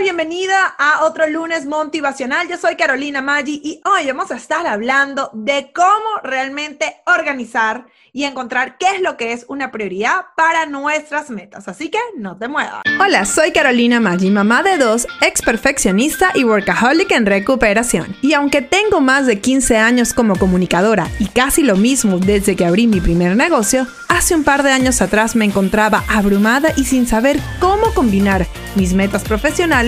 Bienvenida 0.00 0.76
a 0.78 1.04
otro 1.04 1.26
lunes 1.26 1.66
motivacional. 1.66 2.48
Yo 2.48 2.56
soy 2.56 2.76
Carolina 2.76 3.20
Maggi 3.20 3.60
y 3.64 3.80
hoy 3.84 4.06
vamos 4.06 4.30
a 4.30 4.36
estar 4.36 4.64
hablando 4.64 5.28
de 5.34 5.72
cómo 5.74 6.20
realmente 6.22 7.02
organizar 7.06 7.86
y 8.12 8.22
encontrar 8.24 8.78
qué 8.78 8.86
es 8.94 9.02
lo 9.02 9.16
que 9.16 9.32
es 9.32 9.44
una 9.48 9.72
prioridad 9.72 10.26
para 10.36 10.66
nuestras 10.66 11.30
metas. 11.30 11.66
Así 11.66 11.90
que 11.90 11.98
no 12.16 12.38
te 12.38 12.46
muevas. 12.46 12.82
Hola, 13.00 13.24
soy 13.24 13.50
Carolina 13.50 13.98
Maggi, 13.98 14.30
mamá 14.30 14.62
de 14.62 14.78
dos, 14.78 15.06
ex 15.20 15.42
perfeccionista 15.42 16.30
y 16.34 16.44
workaholic 16.44 17.10
en 17.10 17.26
recuperación. 17.26 18.16
Y 18.22 18.34
aunque 18.34 18.62
tengo 18.62 19.00
más 19.00 19.26
de 19.26 19.40
15 19.40 19.78
años 19.78 20.14
como 20.14 20.36
comunicadora 20.36 21.08
y 21.18 21.26
casi 21.26 21.62
lo 21.64 21.76
mismo 21.76 22.18
desde 22.18 22.54
que 22.54 22.64
abrí 22.64 22.86
mi 22.86 23.00
primer 23.00 23.36
negocio, 23.36 23.86
hace 24.08 24.34
un 24.34 24.44
par 24.44 24.62
de 24.62 24.70
años 24.70 25.02
atrás 25.02 25.34
me 25.34 25.44
encontraba 25.44 26.04
abrumada 26.08 26.72
y 26.76 26.84
sin 26.84 27.06
saber 27.06 27.38
cómo 27.60 27.92
combinar 27.94 28.46
mis 28.74 28.94
metas 28.94 29.24
profesionales 29.24 29.87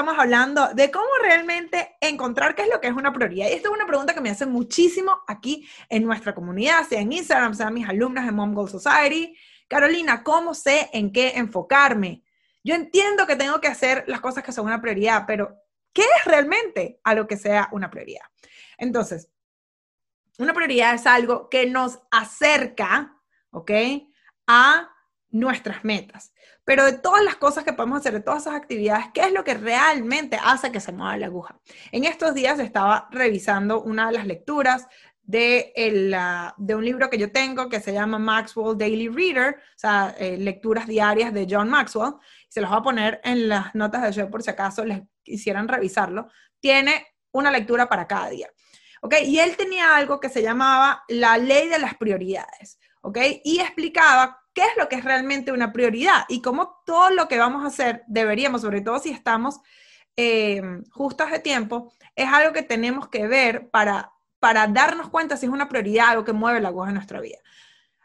Estamos 0.00 0.18
hablando 0.18 0.68
de 0.72 0.90
cómo 0.90 1.08
realmente 1.22 1.94
encontrar 2.00 2.54
qué 2.54 2.62
es 2.62 2.70
lo 2.70 2.80
que 2.80 2.88
es 2.88 2.94
una 2.94 3.12
prioridad. 3.12 3.48
Y 3.48 3.52
esta 3.52 3.68
es 3.68 3.74
una 3.74 3.86
pregunta 3.86 4.14
que 4.14 4.22
me 4.22 4.30
hacen 4.30 4.50
muchísimo 4.50 5.20
aquí 5.28 5.68
en 5.90 6.04
nuestra 6.04 6.34
comunidad, 6.34 6.88
sea 6.88 7.02
en 7.02 7.12
Instagram, 7.12 7.54
sea 7.54 7.70
mis 7.70 7.86
alumnas 7.86 8.24
de 8.24 8.32
Mom 8.32 8.54
Goal 8.54 8.70
Society. 8.70 9.36
Carolina, 9.68 10.22
¿cómo 10.22 10.54
sé 10.54 10.88
en 10.94 11.12
qué 11.12 11.34
enfocarme? 11.36 12.24
Yo 12.64 12.74
entiendo 12.74 13.26
que 13.26 13.36
tengo 13.36 13.60
que 13.60 13.68
hacer 13.68 14.04
las 14.06 14.22
cosas 14.22 14.42
que 14.42 14.52
son 14.52 14.64
una 14.64 14.80
prioridad, 14.80 15.24
pero 15.26 15.54
¿qué 15.92 16.00
es 16.02 16.24
realmente 16.24 16.98
a 17.04 17.14
lo 17.14 17.26
que 17.26 17.36
sea 17.36 17.68
una 17.72 17.90
prioridad? 17.90 18.24
Entonces, 18.78 19.28
una 20.38 20.54
prioridad 20.54 20.94
es 20.94 21.06
algo 21.06 21.50
que 21.50 21.66
nos 21.66 22.00
acerca, 22.10 23.20
¿ok? 23.50 23.70
A 24.46 24.88
nuestras 25.30 25.84
metas. 25.84 26.32
Pero 26.64 26.84
de 26.84 26.92
todas 26.92 27.24
las 27.24 27.36
cosas 27.36 27.64
que 27.64 27.72
podemos 27.72 28.00
hacer, 28.00 28.12
de 28.12 28.20
todas 28.20 28.42
esas 28.42 28.54
actividades, 28.54 29.06
¿qué 29.14 29.22
es 29.22 29.32
lo 29.32 29.44
que 29.44 29.54
realmente 29.54 30.38
hace 30.42 30.70
que 30.70 30.80
se 30.80 30.92
mueva 30.92 31.16
la 31.16 31.26
aguja? 31.26 31.58
En 31.92 32.04
estos 32.04 32.34
días 32.34 32.58
estaba 32.58 33.08
revisando 33.10 33.82
una 33.82 34.08
de 34.08 34.12
las 34.12 34.26
lecturas 34.26 34.86
de, 35.22 35.72
el, 35.76 36.16
de 36.56 36.74
un 36.74 36.84
libro 36.84 37.08
que 37.08 37.18
yo 37.18 37.30
tengo 37.30 37.68
que 37.68 37.80
se 37.80 37.92
llama 37.92 38.18
Maxwell 38.18 38.76
Daily 38.76 39.08
Reader, 39.08 39.54
o 39.54 39.78
sea, 39.78 40.14
eh, 40.18 40.36
lecturas 40.36 40.86
diarias 40.86 41.32
de 41.32 41.46
John 41.48 41.70
Maxwell. 41.70 42.14
Se 42.48 42.60
los 42.60 42.68
voy 42.68 42.80
a 42.80 42.82
poner 42.82 43.20
en 43.22 43.48
las 43.48 43.74
notas 43.74 44.02
de 44.02 44.12
show 44.12 44.28
por 44.28 44.42
si 44.42 44.50
acaso 44.50 44.84
les 44.84 45.02
quisieran 45.22 45.68
revisarlo. 45.68 46.28
Tiene 46.58 47.06
una 47.32 47.50
lectura 47.50 47.88
para 47.88 48.08
cada 48.08 48.28
día. 48.28 48.50
¿Ok? 49.02 49.14
Y 49.24 49.38
él 49.38 49.56
tenía 49.56 49.96
algo 49.96 50.20
que 50.20 50.28
se 50.28 50.42
llamaba 50.42 51.04
la 51.08 51.38
ley 51.38 51.68
de 51.68 51.78
las 51.78 51.94
prioridades. 51.94 52.78
¿Ok? 53.02 53.18
Y 53.44 53.60
explicaba 53.60 54.39
qué 54.52 54.62
es 54.62 54.76
lo 54.76 54.88
que 54.88 54.96
es 54.96 55.04
realmente 55.04 55.52
una 55.52 55.72
prioridad 55.72 56.24
y 56.28 56.42
cómo 56.42 56.82
todo 56.84 57.10
lo 57.10 57.28
que 57.28 57.38
vamos 57.38 57.64
a 57.64 57.68
hacer 57.68 58.02
deberíamos, 58.06 58.62
sobre 58.62 58.80
todo 58.80 58.98
si 58.98 59.10
estamos 59.10 59.60
eh, 60.16 60.62
justas 60.90 61.30
de 61.30 61.38
tiempo, 61.38 61.92
es 62.14 62.28
algo 62.28 62.52
que 62.52 62.62
tenemos 62.62 63.08
que 63.08 63.26
ver 63.26 63.70
para, 63.70 64.12
para 64.38 64.66
darnos 64.66 65.08
cuenta 65.08 65.36
si 65.36 65.46
es 65.46 65.52
una 65.52 65.68
prioridad, 65.68 66.08
algo 66.08 66.24
que 66.24 66.32
mueve 66.32 66.60
la 66.60 66.68
aguja 66.68 66.88
en 66.88 66.94
nuestra 66.94 67.20
vida. 67.20 67.38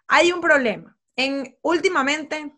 Hay 0.08 0.32
un 0.32 0.42
problema. 0.42 0.98
En, 1.16 1.58
últimamente, 1.62 2.54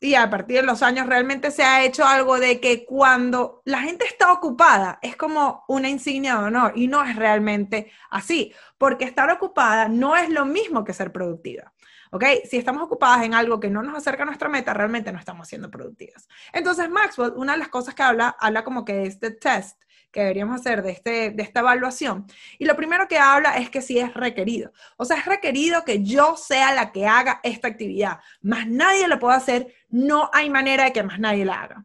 y 0.00 0.14
a 0.14 0.28
partir 0.30 0.56
de 0.60 0.66
los 0.66 0.82
años, 0.82 1.06
realmente 1.06 1.50
se 1.50 1.62
ha 1.62 1.84
hecho 1.84 2.04
algo 2.04 2.38
de 2.38 2.60
que 2.60 2.84
cuando 2.84 3.62
la 3.64 3.80
gente 3.80 4.04
está 4.04 4.32
ocupada 4.32 4.98
es 5.02 5.16
como 5.16 5.64
una 5.68 5.88
insignia 5.88 6.36
de 6.36 6.44
honor 6.44 6.72
y 6.74 6.88
no 6.88 7.04
es 7.04 7.16
realmente 7.16 7.90
así, 8.10 8.52
porque 8.78 9.04
estar 9.04 9.30
ocupada 9.30 9.88
no 9.88 10.16
es 10.16 10.28
lo 10.28 10.44
mismo 10.44 10.84
que 10.84 10.92
ser 10.92 11.12
productiva. 11.12 11.72
¿Ok? 12.10 12.24
Si 12.48 12.56
estamos 12.56 12.82
ocupadas 12.82 13.24
en 13.24 13.34
algo 13.34 13.60
que 13.60 13.70
no 13.70 13.82
nos 13.82 13.96
acerca 13.96 14.22
a 14.22 14.26
nuestra 14.26 14.48
meta, 14.48 14.74
realmente 14.74 15.12
no 15.12 15.18
estamos 15.18 15.48
siendo 15.48 15.70
productivas. 15.70 16.28
Entonces, 16.52 16.88
Maxwell, 16.90 17.32
una 17.36 17.52
de 17.52 17.58
las 17.58 17.68
cosas 17.68 17.94
que 17.94 18.02
habla, 18.02 18.36
habla 18.38 18.64
como 18.64 18.84
que 18.84 19.04
es 19.04 19.20
de 19.20 19.30
test 19.30 19.80
que 20.10 20.20
deberíamos 20.20 20.60
hacer 20.60 20.82
de, 20.82 20.90
este, 20.90 21.30
de 21.30 21.42
esta 21.42 21.60
evaluación. 21.60 22.26
Y 22.58 22.64
lo 22.64 22.76
primero 22.76 23.08
que 23.08 23.18
habla 23.18 23.56
es 23.58 23.70
que 23.70 23.82
si 23.82 23.98
es 23.98 24.14
requerido. 24.14 24.72
O 24.96 25.04
sea, 25.04 25.18
es 25.18 25.26
requerido 25.26 25.84
que 25.84 26.02
yo 26.02 26.36
sea 26.36 26.72
la 26.72 26.92
que 26.92 27.06
haga 27.06 27.40
esta 27.42 27.68
actividad. 27.68 28.20
Más 28.40 28.66
nadie 28.66 29.06
lo 29.06 29.18
puede 29.18 29.36
hacer. 29.36 29.74
No 29.88 30.30
hay 30.32 30.50
manera 30.50 30.84
de 30.84 30.92
que 30.92 31.02
más 31.02 31.18
nadie 31.18 31.44
la 31.44 31.62
haga. 31.62 31.84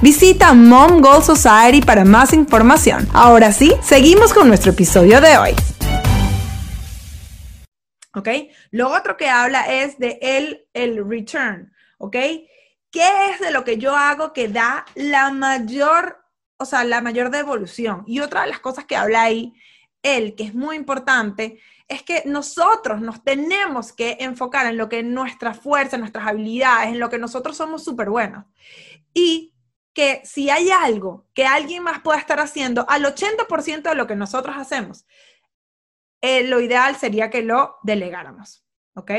Visita 0.01 0.55
Mom 0.55 0.99
Goal 0.99 1.21
Society 1.21 1.79
para 1.79 2.03
más 2.03 2.33
información. 2.33 3.07
Ahora 3.13 3.51
sí, 3.51 3.71
seguimos 3.83 4.33
con 4.33 4.47
nuestro 4.47 4.71
episodio 4.71 5.21
de 5.21 5.37
hoy. 5.37 5.51
¿Ok? 8.15 8.27
Lo 8.71 8.89
otro 8.89 9.15
que 9.15 9.29
habla 9.29 9.71
es 9.71 9.99
de 9.99 10.17
el, 10.19 10.65
el 10.73 11.07
return. 11.07 11.71
¿Ok? 11.99 12.13
¿Qué 12.13 13.09
es 13.29 13.39
de 13.41 13.51
lo 13.51 13.63
que 13.63 13.77
yo 13.77 13.95
hago 13.95 14.33
que 14.33 14.47
da 14.47 14.85
la 14.95 15.29
mayor, 15.29 16.17
o 16.57 16.65
sea, 16.65 16.83
la 16.83 17.01
mayor 17.01 17.29
devolución? 17.29 18.03
Y 18.07 18.21
otra 18.21 18.41
de 18.41 18.49
las 18.49 18.59
cosas 18.59 18.85
que 18.85 18.95
habla 18.95 19.21
ahí, 19.21 19.53
él, 20.01 20.33
que 20.35 20.45
es 20.45 20.55
muy 20.55 20.77
importante, 20.77 21.59
es 21.87 22.01
que 22.01 22.23
nosotros 22.25 23.01
nos 23.01 23.23
tenemos 23.23 23.93
que 23.93 24.17
enfocar 24.19 24.65
en 24.65 24.77
lo 24.77 24.89
que 24.89 25.01
es 25.01 25.05
nuestra 25.05 25.53
fuerza, 25.53 25.99
nuestras 25.99 26.25
habilidades, 26.25 26.87
en 26.87 26.99
lo 26.99 27.11
que 27.11 27.19
nosotros 27.19 27.55
somos 27.55 27.83
súper 27.83 28.09
buenos. 28.09 28.45
Y 29.13 29.50
que 29.93 30.21
si 30.23 30.49
hay 30.49 30.71
algo 30.71 31.27
que 31.33 31.45
alguien 31.45 31.83
más 31.83 32.01
pueda 32.01 32.19
estar 32.19 32.39
haciendo, 32.39 32.85
al 32.89 33.03
80% 33.03 33.81
de 33.81 33.95
lo 33.95 34.07
que 34.07 34.15
nosotros 34.15 34.55
hacemos, 34.57 35.05
eh, 36.21 36.43
lo 36.43 36.61
ideal 36.61 36.95
sería 36.95 37.29
que 37.29 37.41
lo 37.41 37.77
delegáramos, 37.83 38.63
¿ok? 38.95 39.11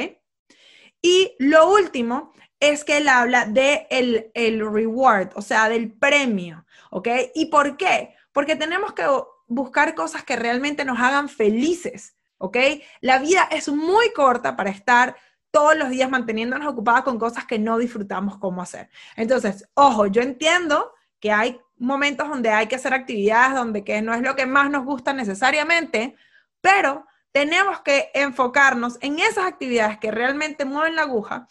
Y 1.03 1.35
lo 1.39 1.71
último 1.71 2.33
es 2.61 2.85
que 2.85 2.99
él 2.99 3.09
habla 3.09 3.45
de 3.45 3.89
el, 3.91 4.31
el 4.35 4.61
reward, 4.61 5.31
o 5.35 5.43
sea, 5.43 5.69
del 5.69 5.93
premio, 5.93 6.65
¿ok? 6.91 7.09
¿Y 7.35 7.47
por 7.47 7.77
qué? 7.77 8.15
Porque 8.33 8.55
tenemos 8.55 8.93
que 8.93 9.05
buscar 9.49 9.95
cosas 9.95 10.23
que 10.25 10.37
realmente 10.37 10.85
nos 10.85 11.01
hagan 11.01 11.29
felices, 11.29 12.17
¿ok? 12.39 12.57
La 13.01 13.19
vida 13.19 13.49
es 13.51 13.69
muy 13.69 14.13
corta 14.13 14.57
para 14.57 14.71
estar 14.71 15.17
todos 15.53 15.77
los 15.77 15.91
días 15.91 16.11
manteniéndonos 16.11 16.67
ocupadas 16.67 17.03
con 17.03 17.19
cosas 17.19 17.45
que 17.45 17.61
no 17.61 17.79
disfrutamos 17.79 18.39
cómo 18.39 18.61
hacer. 18.61 18.91
Entonces, 19.15 19.69
ojo, 19.75 20.07
yo 20.09 20.23
entiendo 20.23 20.93
que 21.21 21.31
hay 21.31 21.61
momentos 21.77 22.29
donde 22.29 22.51
hay 22.51 22.67
que 22.67 22.77
hacer 22.77 22.95
actividades 22.95 23.55
donde 23.55 23.85
que 23.85 24.03
no 24.03 24.15
es 24.15 24.23
lo 24.23 24.35
que 24.35 24.47
más 24.47 24.71
nos 24.71 24.85
gusta 24.85 25.13
necesariamente, 25.13 26.17
pero 26.61 27.07
tenemos 27.31 27.81
que 27.83 28.11
enfocarnos 28.15 28.99
en 29.01 29.21
esas 29.21 29.45
actividades 29.45 29.99
que 29.99 30.11
realmente 30.11 30.65
mueven 30.65 30.97
la 30.97 31.03
aguja 31.03 31.47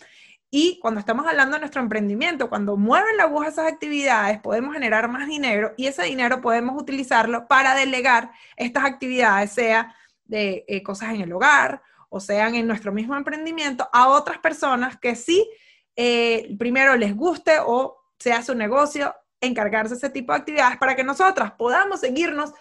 y 0.54 0.80
cuando 0.82 1.00
estamos 1.00 1.26
hablando 1.26 1.56
de 1.56 1.62
nuestro 1.62 1.82
emprendimiento, 1.82 2.50
cuando 2.50 2.76
mueven 2.76 3.16
la 3.16 3.24
aguja 3.24 3.48
esas 3.48 3.72
actividades, 3.72 4.38
podemos 4.42 4.74
generar 4.74 5.08
más 5.08 5.26
dinero 5.26 5.74
y 5.78 5.88
ese 5.88 6.04
dinero 6.04 6.42
podemos 6.42 6.80
utilizarlo 6.80 7.48
para 7.48 7.74
delegar 7.74 8.32
estas 8.58 8.84
actividades, 8.84 9.54
sea 9.54 9.96
de 10.26 10.66
eh, 10.68 10.84
cosas 10.84 11.14
en 11.14 11.22
el 11.22 11.32
hogar 11.32 11.82
o 12.14 12.20
sean 12.20 12.56
en 12.56 12.68
nuestro 12.68 12.92
mismo 12.92 13.16
emprendimiento 13.16 13.88
a 13.94 14.10
otras 14.10 14.38
personas 14.40 15.00
que 15.00 15.16
sí, 15.16 15.50
eh, 15.96 16.54
primero 16.60 16.98
les 16.98 17.16
guste 17.16 17.54
o 17.66 17.98
sea 18.20 18.44
su 18.44 18.54
negocio, 18.54 19.16
encargarse 19.40 19.94
de 19.94 19.98
ese 19.98 20.10
tipo 20.10 20.34
de 20.34 20.40
actividades 20.40 20.78
para 20.78 20.96
que 20.96 21.06
nosotras 21.06 21.54
podamos 21.54 22.02
seguirnos 22.02 22.52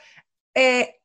eh, 0.55 1.00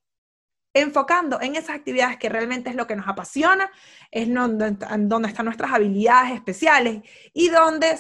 enfocando 0.76 1.40
en 1.42 1.56
esas 1.56 1.78
actividades 1.78 2.18
que 2.18 2.28
realmente 2.28 2.70
es 2.70 2.76
lo 2.76 2.86
que 2.86 2.98
nos 2.98 3.08
apasiona, 3.08 3.72
es 4.12 4.32
donde, 4.32 4.76
están 5.28 5.46
nuestras 5.46 5.72
habilidades 5.72 6.34
especiales 6.34 7.02
y 7.34 7.48
donde 7.48 7.98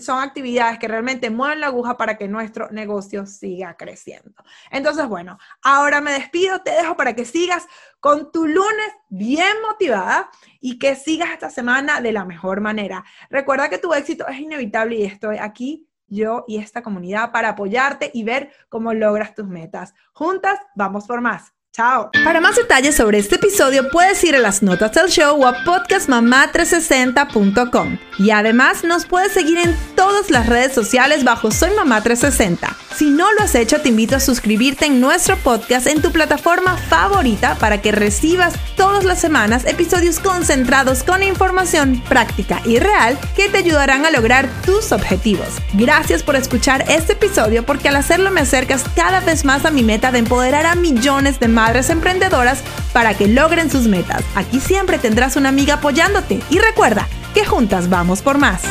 son 0.00 0.22
actividades 0.22 0.78
que 0.78 0.88
realmente 0.88 1.28
mueven 1.28 1.60
la 1.60 1.66
aguja 1.66 1.98
para 1.98 2.16
que 2.16 2.26
nuestro 2.26 2.70
negocio 2.70 3.26
siga 3.26 3.76
creciendo. 3.76 4.32
Entonces, 4.70 5.06
bueno, 5.06 5.38
ahora 5.62 6.00
me 6.00 6.12
despido, 6.12 6.62
te 6.62 6.70
dejo 6.70 6.96
para 6.96 7.14
que 7.14 7.26
sigas 7.26 7.66
con 8.00 8.32
tu 8.32 8.46
lunes 8.46 8.92
bien 9.10 9.60
motivada 9.60 10.30
y 10.60 10.78
que 10.78 10.96
sigas 10.96 11.30
esta 11.30 11.50
semana 11.50 12.00
de 12.00 12.12
la 12.12 12.24
mejor 12.24 12.62
manera. 12.62 13.04
Recuerda 13.28 13.68
que 13.68 13.76
tu 13.76 13.92
éxito 13.92 14.26
es 14.28 14.40
inevitable 14.40 14.96
y 14.96 15.04
estoy 15.04 15.36
aquí 15.36 15.90
yo 16.06 16.44
y 16.48 16.58
esta 16.58 16.82
comunidad 16.82 17.32
para 17.32 17.50
apoyarte 17.50 18.10
y 18.14 18.24
ver 18.24 18.50
cómo 18.70 18.94
logras 18.94 19.34
tus 19.34 19.46
metas. 19.46 19.94
Juntas, 20.12 20.58
vamos 20.74 21.06
por 21.06 21.20
más. 21.20 21.53
Chao. 21.74 22.10
Para 22.22 22.40
más 22.40 22.54
detalles 22.54 22.94
sobre 22.94 23.18
este 23.18 23.34
episodio 23.34 23.90
puedes 23.90 24.22
ir 24.22 24.36
a 24.36 24.38
las 24.38 24.62
notas 24.62 24.92
del 24.92 25.08
show 25.08 25.42
o 25.42 25.46
a 25.46 25.64
podcastmamá360.com. 25.64 27.98
Y 28.20 28.30
además 28.30 28.84
nos 28.84 29.06
puedes 29.06 29.32
seguir 29.32 29.58
en 29.58 29.76
todas 29.96 30.30
las 30.30 30.48
redes 30.48 30.72
sociales 30.72 31.24
bajo 31.24 31.50
Soy 31.50 31.74
Mamá 31.74 32.00
360. 32.00 32.76
Si 32.96 33.10
no 33.10 33.32
lo 33.32 33.42
has 33.42 33.56
hecho, 33.56 33.80
te 33.80 33.88
invito 33.88 34.14
a 34.14 34.20
suscribirte 34.20 34.86
en 34.86 35.00
nuestro 35.00 35.36
podcast 35.36 35.88
en 35.88 36.00
tu 36.00 36.12
plataforma 36.12 36.76
favorita 36.76 37.56
para 37.56 37.82
que 37.82 37.90
recibas 37.90 38.54
todas 38.76 39.02
las 39.02 39.20
semanas 39.20 39.64
episodios 39.64 40.20
concentrados 40.20 41.02
con 41.02 41.24
información 41.24 42.00
práctica 42.08 42.60
y 42.64 42.78
real 42.78 43.18
que 43.34 43.48
te 43.48 43.58
ayudarán 43.58 44.06
a 44.06 44.12
lograr 44.12 44.48
tus 44.64 44.92
objetivos. 44.92 45.48
Gracias 45.72 46.22
por 46.22 46.36
escuchar 46.36 46.84
este 46.88 47.14
episodio 47.14 47.66
porque 47.66 47.88
al 47.88 47.96
hacerlo 47.96 48.30
me 48.30 48.42
acercas 48.42 48.84
cada 48.94 49.18
vez 49.18 49.44
más 49.44 49.64
a 49.64 49.72
mi 49.72 49.82
meta 49.82 50.12
de 50.12 50.20
empoderar 50.20 50.64
a 50.64 50.76
millones 50.76 51.40
de 51.40 51.48
madres 51.48 51.90
emprendedoras 51.90 52.62
para 52.92 53.14
que 53.14 53.26
logren 53.26 53.72
sus 53.72 53.88
metas. 53.88 54.22
Aquí 54.36 54.60
siempre 54.60 54.98
tendrás 54.98 55.34
una 55.34 55.48
amiga 55.48 55.74
apoyándote 55.74 56.38
y 56.48 56.58
recuerda 56.60 57.08
que 57.34 57.44
juntas 57.44 57.88
vamos 57.88 58.22
por 58.22 58.38
más. 58.38 58.62